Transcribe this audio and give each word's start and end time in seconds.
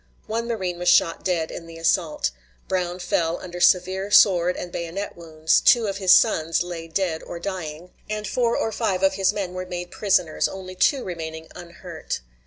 One 0.25 0.47
marine 0.47 0.79
was 0.79 0.89
shot 0.89 1.23
dead 1.23 1.51
in 1.51 1.67
the 1.67 1.77
assault; 1.77 2.31
Brown 2.67 2.97
fell 2.97 3.37
under 3.39 3.61
severe 3.61 4.09
sword 4.09 4.57
and 4.57 4.71
bayonet 4.71 5.15
wounds, 5.15 5.61
two 5.63 5.85
of 5.85 5.97
his 5.97 6.11
sons 6.11 6.63
lay 6.63 6.87
dead 6.87 7.21
or 7.21 7.37
dying, 7.37 7.91
and 8.09 8.27
four 8.27 8.57
or 8.57 8.71
five 8.71 9.03
of 9.03 9.13
his 9.13 9.31
men 9.31 9.53
were 9.53 9.63
made 9.67 9.91
prisoners, 9.91 10.47
only 10.47 10.73
two 10.73 11.03
remaining 11.03 11.49
unhurt. 11.55 12.21